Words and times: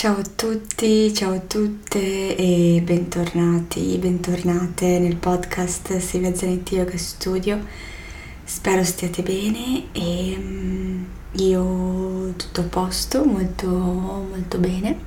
Ciao 0.00 0.18
a 0.18 0.22
tutti, 0.22 1.12
ciao 1.12 1.32
a 1.32 1.40
tutte 1.40 2.36
e 2.36 2.80
bentornati, 2.84 3.98
bentornate 3.98 5.00
nel 5.00 5.16
podcast 5.16 5.96
Silvia 5.98 6.32
Zanetti 6.32 6.76
Yoga 6.76 6.96
Studio. 6.96 7.58
Spero 8.44 8.84
stiate 8.84 9.22
bene 9.22 9.86
e 9.90 10.36
mm, 10.38 11.04
io 11.32 12.32
tutto 12.36 12.60
a 12.60 12.64
posto, 12.70 13.24
molto 13.24 13.66
molto 13.66 14.58
bene. 14.58 14.98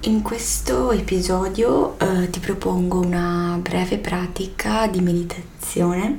In 0.00 0.20
questo 0.22 0.90
episodio 0.90 1.96
eh, 2.00 2.30
ti 2.30 2.40
propongo 2.40 2.98
una 2.98 3.60
breve 3.62 3.98
pratica 3.98 4.88
di 4.88 5.00
meditazione 5.00 6.18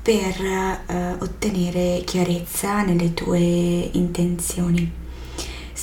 per 0.00 0.40
eh, 0.40 1.16
ottenere 1.18 2.04
chiarezza 2.06 2.82
nelle 2.84 3.12
tue 3.12 3.38
intenzioni. 3.38 4.99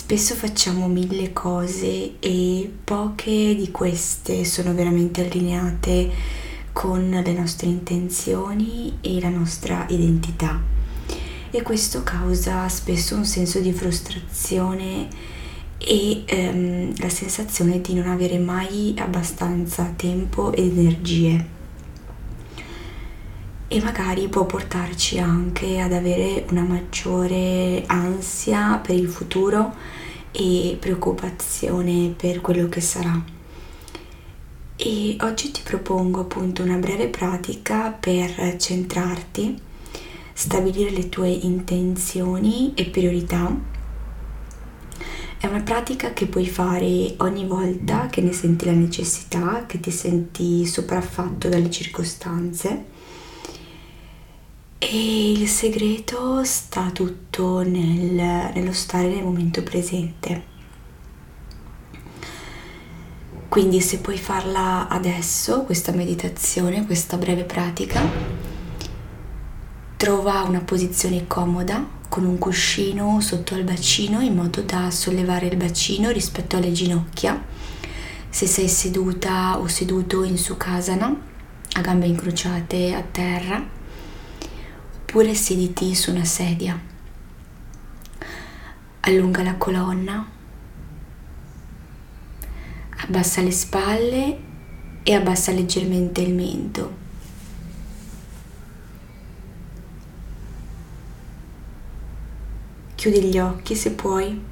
Spesso 0.07 0.35
facciamo 0.35 0.87
mille 0.87 1.33
cose 1.33 2.13
e 2.19 2.71
poche 2.81 3.55
di 3.55 3.71
queste 3.71 4.45
sono 4.45 4.73
veramente 4.73 5.19
allineate 5.19 6.09
con 6.71 7.09
le 7.09 7.33
nostre 7.33 7.67
intenzioni 7.67 8.99
e 9.01 9.19
la 9.19 9.27
nostra 9.27 9.85
identità. 9.89 10.61
E 11.51 11.61
questo 11.61 12.03
causa 12.03 12.69
spesso 12.69 13.17
un 13.17 13.25
senso 13.25 13.59
di 13.59 13.73
frustrazione 13.73 15.09
e 15.77 16.23
ehm, 16.25 16.93
la 16.99 17.09
sensazione 17.09 17.81
di 17.81 17.93
non 17.93 18.07
avere 18.07 18.37
mai 18.37 18.95
abbastanza 18.97 19.91
tempo 19.93 20.53
ed 20.53 20.77
energie 20.77 21.56
e 23.69 23.81
magari 23.81 24.29
può 24.29 24.45
portarci 24.45 25.19
anche 25.19 25.79
ad 25.79 25.91
avere 25.91 26.45
una 26.49 26.63
maggiore 26.63 27.83
ansia 27.87 28.77
per 28.77 28.95
il 28.95 29.09
futuro 29.09 29.75
e 30.31 30.77
preoccupazione 30.79 32.13
per 32.15 32.39
quello 32.39 32.69
che 32.69 32.79
sarà. 32.79 33.21
E 34.77 35.17
oggi 35.19 35.51
ti 35.51 35.61
propongo 35.63 36.21
appunto 36.21 36.63
una 36.63 36.77
breve 36.77 37.07
pratica 37.07 37.89
per 37.91 38.55
centrarti, 38.57 39.59
stabilire 40.31 40.91
le 40.91 41.09
tue 41.09 41.29
intenzioni 41.29 42.73
e 42.73 42.85
priorità. 42.85 43.75
È 45.39 45.45
una 45.45 45.61
pratica 45.61 46.13
che 46.13 46.27
puoi 46.27 46.47
fare 46.47 47.15
ogni 47.17 47.45
volta 47.45 48.07
che 48.07 48.21
ne 48.21 48.31
senti 48.31 48.65
la 48.65 48.71
necessità, 48.71 49.65
che 49.67 49.79
ti 49.81 49.91
senti 49.91 50.65
sopraffatto 50.65 51.49
dalle 51.49 51.69
circostanze 51.69 52.95
e 54.89 55.31
il 55.31 55.49
segreto 55.49 56.45
sta 56.45 56.91
tutto 56.93 57.59
nel, 57.59 58.13
nello 58.53 58.71
stare 58.71 59.09
nel 59.09 59.23
momento 59.23 59.61
presente. 59.61 60.55
Quindi 63.49 63.81
se 63.81 63.99
puoi 63.99 64.17
farla 64.17 64.87
adesso, 64.87 65.63
questa 65.63 65.91
meditazione, 65.91 66.85
questa 66.85 67.17
breve 67.17 67.43
pratica, 67.43 68.01
trova 69.97 70.43
una 70.43 70.61
posizione 70.61 71.27
comoda 71.27 71.85
con 72.07 72.23
un 72.23 72.37
cuscino 72.37 73.19
sotto 73.19 73.55
al 73.55 73.63
bacino 73.63 74.21
in 74.21 74.35
modo 74.35 74.61
da 74.61 74.89
sollevare 74.89 75.47
il 75.47 75.57
bacino 75.57 76.11
rispetto 76.11 76.55
alle 76.55 76.71
ginocchia. 76.71 77.43
Se 78.29 78.47
sei 78.47 78.69
seduta 78.69 79.59
o 79.59 79.67
seduto 79.67 80.23
in 80.23 80.37
Sukhasana, 80.37 81.13
a 81.73 81.81
gambe 81.81 82.05
incrociate 82.05 82.93
a 82.93 83.01
terra, 83.01 83.75
oppure 85.07 85.33
siediti 85.33 85.95
su 85.95 86.11
una 86.11 86.25
sedia. 86.25 86.77
Allunga 88.99 89.41
la 89.41 89.55
colonna, 89.55 90.29
abbassa 93.03 93.41
le 93.41 93.51
spalle 93.51 94.39
e 95.03 95.13
abbassa 95.13 95.53
leggermente 95.53 96.19
il 96.19 96.33
mento. 96.33 96.95
Chiudi 102.95 103.23
gli 103.23 103.39
occhi 103.39 103.75
se 103.75 103.91
puoi. 103.91 104.43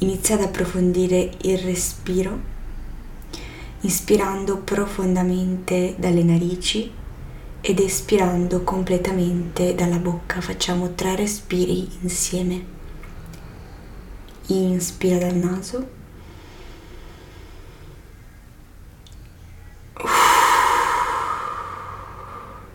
Inizia 0.00 0.34
ad 0.34 0.42
approfondire 0.42 1.36
il 1.40 1.56
respiro 1.56 2.56
inspirando 3.80 4.58
profondamente 4.58 5.94
dalle 5.98 6.22
narici 6.22 6.90
ed 7.60 7.78
espirando 7.80 8.62
completamente 8.62 9.74
dalla 9.74 9.98
bocca. 9.98 10.40
Facciamo 10.40 10.94
tre 10.94 11.16
respiri 11.16 11.88
insieme. 12.00 12.76
Inspira 14.46 15.18
dal 15.18 15.34
naso. 15.34 15.96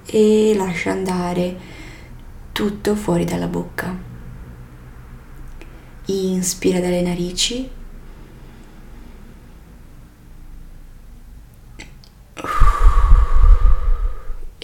E 0.06 0.54
lascia 0.56 0.92
andare 0.92 1.58
tutto 2.52 2.96
fuori 2.96 3.26
dalla 3.26 3.48
bocca. 3.48 3.98
Inspira 6.06 6.80
dalle 6.80 7.02
narici. 7.02 7.82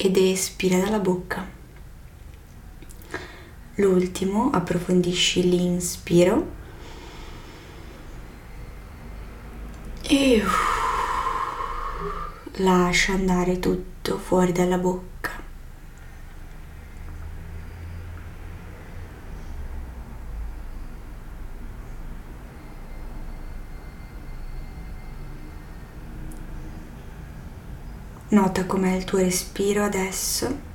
Ed 0.02 0.16
espira 0.16 0.80
dalla 0.80 1.00
bocca. 1.00 1.46
L'ultimo, 3.76 4.50
approfondisci 4.50 5.50
l'inspiro 5.50 6.48
e 10.04 10.42
lascia 12.54 13.12
andare 13.12 13.59
tutto 13.59 14.18
fuori 14.18 14.54
dalla 14.54 14.78
bocca. 14.78 15.39
Nota 28.31 28.66
com'è 28.66 28.94
il 28.95 29.06
tuo 29.06 29.17
respiro 29.17 29.84
adesso. 29.84 30.67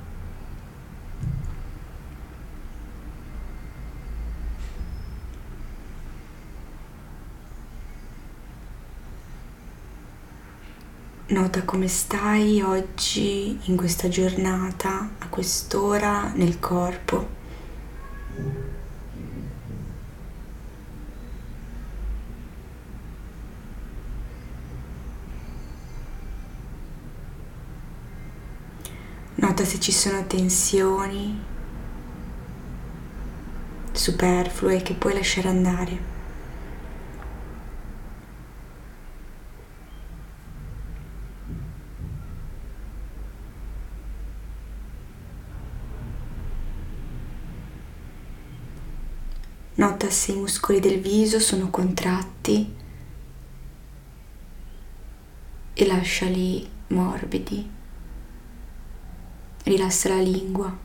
Nota 11.27 11.63
come 11.63 11.87
stai 11.87 12.61
oggi, 12.61 13.57
in 13.63 13.77
questa 13.77 14.09
giornata, 14.09 15.11
a 15.17 15.27
quest'ora, 15.29 16.33
nel 16.35 16.59
corpo. 16.59 17.27
Nota 29.57 29.69
se 29.69 29.79
ci 29.79 29.93
sono 29.93 30.27
tensioni 30.27 31.41
superflue 33.93 34.81
che 34.81 34.95
puoi 34.95 35.13
lasciare 35.13 35.47
andare. 35.47 35.99
Nota 49.75 50.09
se 50.09 50.33
i 50.33 50.35
muscoli 50.35 50.81
del 50.81 50.99
viso 50.99 51.39
sono 51.39 51.69
contratti 51.69 52.75
e 55.71 55.85
lasciali 55.87 56.69
morbidi 56.87 57.74
rilassa 59.65 60.09
la 60.09 60.21
lingua. 60.21 60.77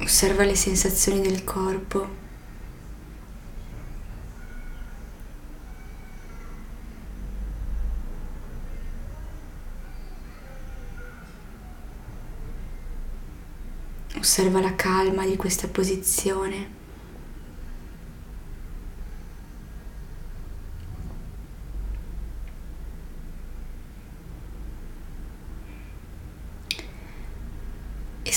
Osserva 0.00 0.44
le 0.44 0.54
sensazioni 0.54 1.20
del 1.20 1.44
corpo. 1.44 2.16
Osserva 14.16 14.60
la 14.60 14.74
calma 14.74 15.26
di 15.26 15.36
questa 15.36 15.68
posizione. 15.68 16.77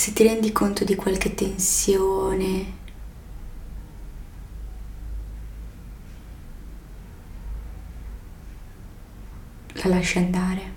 Se 0.01 0.13
ti 0.13 0.23
rendi 0.23 0.51
conto 0.51 0.83
di 0.83 0.95
qualche 0.95 1.35
tensione, 1.35 2.73
la 9.73 9.89
lasci 9.89 10.17
andare. 10.17 10.70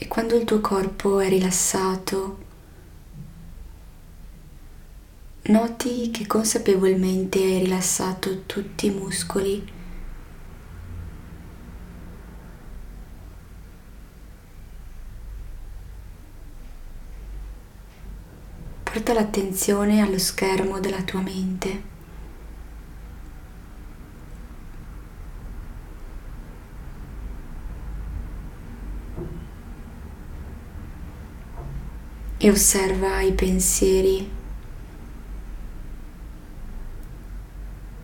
E 0.00 0.06
quando 0.06 0.36
il 0.36 0.44
tuo 0.44 0.60
corpo 0.60 1.18
è 1.18 1.28
rilassato, 1.28 2.38
noti 5.42 6.12
che 6.12 6.24
consapevolmente 6.24 7.40
hai 7.40 7.58
rilassato 7.58 8.42
tutti 8.46 8.86
i 8.86 8.90
muscoli. 8.90 9.72
Porta 18.84 19.12
l'attenzione 19.12 20.00
allo 20.00 20.18
schermo 20.18 20.78
della 20.78 21.02
tua 21.02 21.20
mente. 21.22 21.96
E 32.40 32.50
osserva 32.50 33.20
i 33.20 33.32
pensieri 33.32 34.30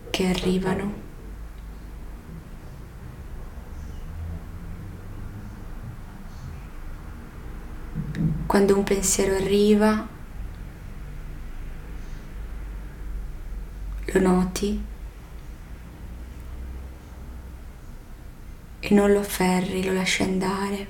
che 0.09 0.27
arrivano. 0.27 1.03
Quando 8.45 8.77
un 8.77 8.83
pensiero 8.83 9.35
arriva, 9.35 10.07
lo 14.05 14.19
noti 14.19 14.83
e 18.79 18.93
non 18.93 19.11
lo 19.11 19.19
afferri, 19.19 19.83
lo 19.83 19.93
lasci 19.93 20.23
andare, 20.23 20.87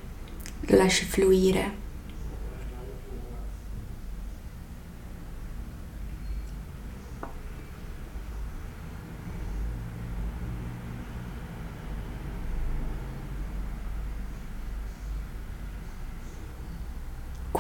lo 0.62 0.78
lasci 0.78 1.06
fluire. 1.06 1.85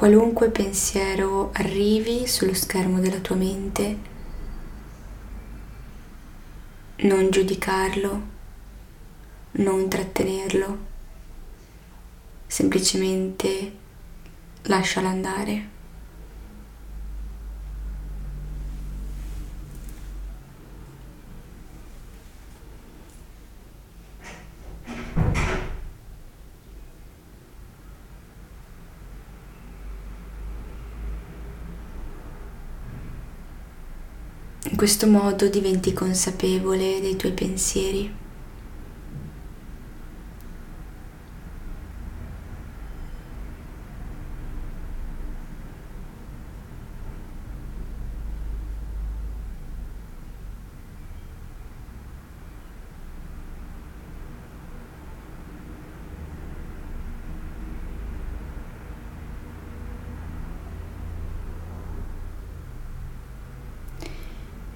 Qualunque 0.05 0.51
pensiero 0.51 1.49
arrivi 1.53 2.27
sullo 2.27 2.53
schermo 2.53 2.99
della 2.99 3.17
tua 3.17 3.35
mente, 3.35 3.97
non 6.97 7.31
giudicarlo, 7.31 8.21
non 9.53 9.89
trattenerlo, 9.89 10.77
semplicemente 12.45 13.75
lascialo 14.65 15.07
andare. 15.07 15.74
In 34.75 34.81
questo 34.81 35.07
modo 35.07 35.47
diventi 35.47 35.93
consapevole 35.93 36.99
dei 36.99 37.15
tuoi 37.15 37.31
pensieri. 37.31 38.24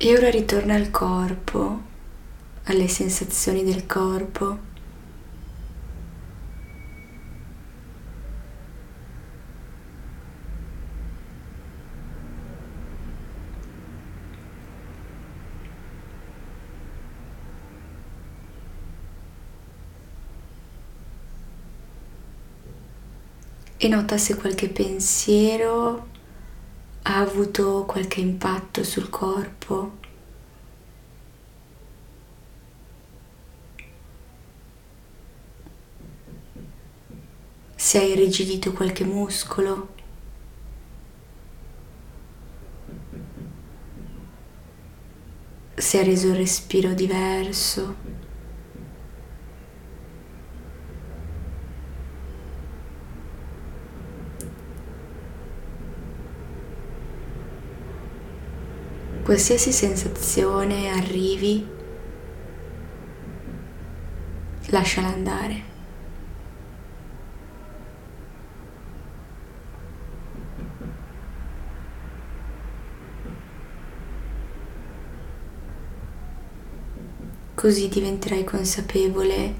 E 0.02 0.16
ora 0.16 0.30
ritorna 0.30 0.76
al 0.76 0.92
corpo, 0.92 1.82
alle 2.64 2.88
sensazioni 2.88 3.66
del 3.66 3.86
corpo. 3.86 4.60
E 23.76 23.88
nota 23.90 24.18
se 24.18 24.36
qualche 24.36 24.70
pensiero 24.70 26.09
ha 27.20 27.22
avuto 27.22 27.84
qualche 27.86 28.22
impatto 28.22 28.82
sul 28.82 29.10
corpo? 29.10 29.98
Se 37.76 37.98
hai 37.98 38.12
irrigidito 38.12 38.72
qualche 38.72 39.04
muscolo? 39.04 39.90
Se 45.76 46.00
ha 46.00 46.04
reso 46.04 46.28
il 46.28 46.36
respiro 46.36 46.94
diverso? 46.94 48.19
Qualsiasi 59.30 59.72
sensazione 59.72 60.90
arrivi, 60.90 61.64
lasciala 64.70 65.10
andare. 65.10 65.62
Così 77.54 77.88
diventerai 77.88 78.44
consapevole 78.44 79.54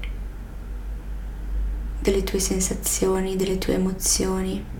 delle 2.00 2.24
tue 2.24 2.40
sensazioni, 2.40 3.36
delle 3.36 3.58
tue 3.58 3.74
emozioni. 3.74 4.79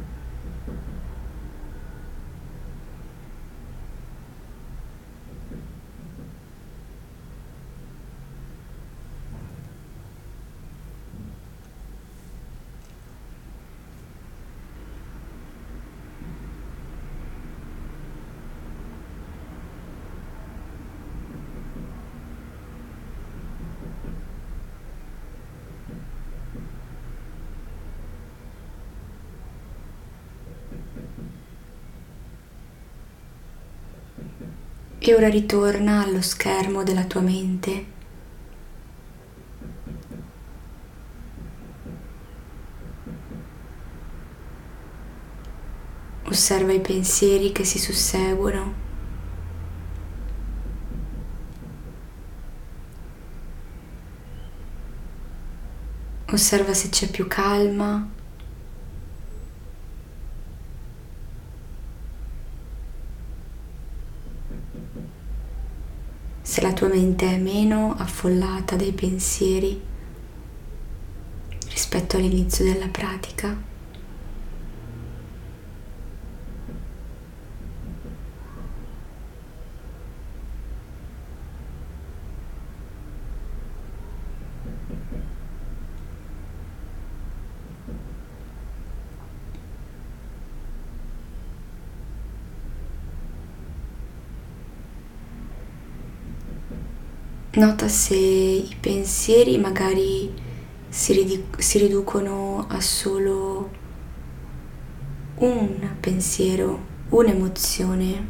E 34.99 35.15
ora 35.15 35.29
ritorna 35.29 36.03
allo 36.03 36.21
schermo 36.21 36.83
della 36.83 37.05
tua 37.05 37.21
mente. 37.21 37.85
Osserva 46.25 46.73
i 46.73 46.81
pensieri 46.81 47.51
che 47.53 47.65
si 47.65 47.79
susseguono. 47.79 48.75
Osserva 56.33 56.75
se 56.75 56.89
c'è 56.91 57.11
più 57.11 57.27
calma 57.27 58.19
tua 66.81 66.89
mente 66.89 67.27
è 67.27 67.37
meno 67.37 67.95
affollata 67.99 68.75
dai 68.75 68.93
pensieri 68.93 69.79
rispetto 71.69 72.17
all'inizio 72.17 72.65
della 72.65 72.89
pratica. 72.89 73.55
Nota 97.61 97.89
se 97.91 98.17
i 98.17 98.75
pensieri 98.81 99.59
magari 99.59 100.33
si, 100.89 101.13
ridu- 101.13 101.59
si 101.59 101.77
riducono 101.77 102.65
a 102.67 102.81
solo 102.81 103.71
un 105.35 105.91
pensiero, 106.01 106.81
un'emozione, 107.11 108.29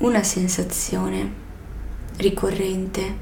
una 0.00 0.22
sensazione 0.22 1.32
ricorrente 2.18 3.16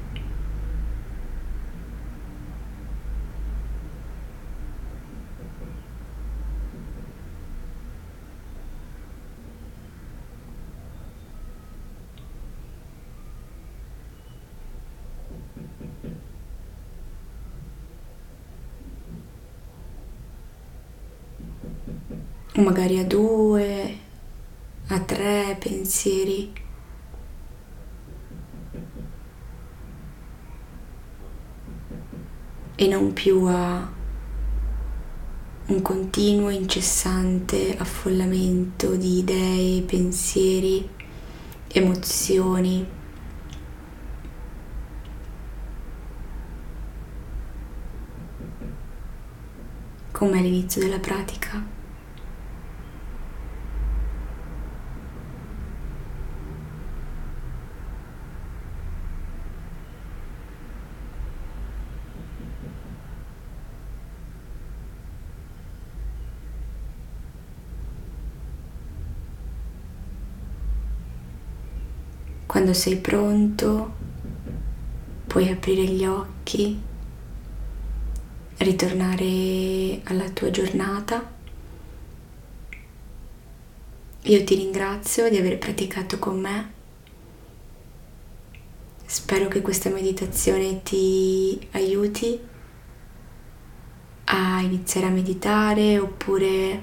o 22.55 22.61
magari 22.61 22.99
a 22.99 23.05
due, 23.05 23.97
a 24.87 24.99
tre 24.99 25.55
pensieri. 25.59 26.53
E 32.75 32.87
non 32.87 33.13
più 33.13 33.45
a 33.45 33.89
un 35.67 35.81
continuo 35.81 36.49
incessante 36.49 37.77
affollamento 37.77 38.95
di 38.95 39.19
idee, 39.19 39.81
pensieri, 39.83 40.89
emozioni. 41.67 42.99
come 50.21 50.37
all'inizio 50.37 50.79
della 50.81 50.99
pratica. 50.99 51.80
Quando 72.61 72.77
sei 72.77 72.97
pronto 72.97 73.91
puoi 75.25 75.49
aprire 75.49 75.83
gli 75.83 76.05
occhi, 76.05 76.79
ritornare 78.57 80.01
alla 80.03 80.29
tua 80.29 80.51
giornata. 80.51 81.27
Io 84.21 84.43
ti 84.43 84.53
ringrazio 84.53 85.27
di 85.31 85.37
aver 85.37 85.57
praticato 85.57 86.19
con 86.19 86.39
me. 86.39 86.71
Spero 89.07 89.47
che 89.47 89.61
questa 89.61 89.89
meditazione 89.89 90.83
ti 90.83 91.67
aiuti 91.71 92.39
a 94.25 94.61
iniziare 94.61 95.07
a 95.07 95.09
meditare 95.09 95.97
oppure 95.97 96.81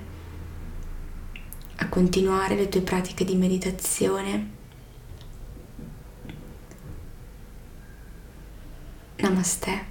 a 1.77 1.89
continuare 1.89 2.57
le 2.57 2.69
tue 2.69 2.81
pratiche 2.81 3.25
di 3.25 3.37
meditazione. 3.37 4.57
Namaste. 9.39 9.88